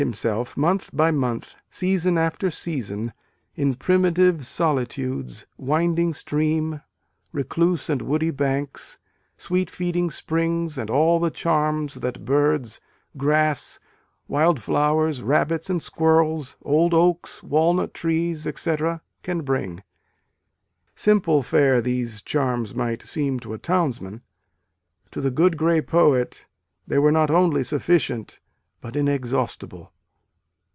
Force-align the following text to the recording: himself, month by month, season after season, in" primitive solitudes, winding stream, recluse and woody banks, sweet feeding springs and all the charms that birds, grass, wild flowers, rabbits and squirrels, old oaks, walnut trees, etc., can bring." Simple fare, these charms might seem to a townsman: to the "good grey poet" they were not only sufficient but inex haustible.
himself, 0.07 0.57
month 0.57 0.89
by 0.91 1.11
month, 1.11 1.53
season 1.69 2.17
after 2.17 2.49
season, 2.49 3.13
in" 3.53 3.75
primitive 3.75 4.43
solitudes, 4.43 5.45
winding 5.59 6.11
stream, 6.11 6.81
recluse 7.31 7.87
and 7.87 8.01
woody 8.01 8.31
banks, 8.31 8.97
sweet 9.37 9.69
feeding 9.69 10.09
springs 10.09 10.75
and 10.75 10.89
all 10.89 11.19
the 11.19 11.29
charms 11.29 11.99
that 12.01 12.25
birds, 12.25 12.81
grass, 13.15 13.79
wild 14.27 14.59
flowers, 14.59 15.21
rabbits 15.21 15.69
and 15.69 15.83
squirrels, 15.83 16.55
old 16.63 16.95
oaks, 16.95 17.43
walnut 17.43 17.93
trees, 17.93 18.47
etc., 18.47 19.03
can 19.21 19.43
bring." 19.43 19.83
Simple 20.95 21.43
fare, 21.43 21.79
these 21.79 22.23
charms 22.23 22.73
might 22.73 23.03
seem 23.03 23.39
to 23.41 23.53
a 23.53 23.59
townsman: 23.59 24.23
to 25.11 25.21
the 25.21 25.29
"good 25.29 25.57
grey 25.57 25.79
poet" 25.79 26.47
they 26.87 26.97
were 26.97 27.11
not 27.11 27.29
only 27.29 27.61
sufficient 27.61 28.39
but 28.83 28.95
inex 28.95 29.25
haustible. 29.31 29.89